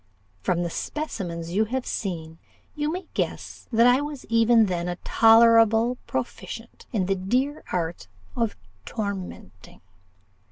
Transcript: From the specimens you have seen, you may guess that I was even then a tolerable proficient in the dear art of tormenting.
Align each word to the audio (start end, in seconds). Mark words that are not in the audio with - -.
From 0.41 0.63
the 0.63 0.71
specimens 0.71 1.51
you 1.51 1.65
have 1.65 1.85
seen, 1.85 2.39
you 2.73 2.91
may 2.91 3.05
guess 3.13 3.67
that 3.71 3.85
I 3.85 4.01
was 4.01 4.25
even 4.29 4.65
then 4.65 4.87
a 4.87 4.95
tolerable 5.03 5.99
proficient 6.07 6.87
in 6.91 7.05
the 7.05 7.13
dear 7.13 7.63
art 7.71 8.07
of 8.35 8.57
tormenting. 8.83 9.81